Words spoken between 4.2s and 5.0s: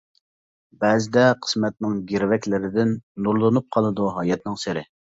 ھاياتنىڭ سىرى.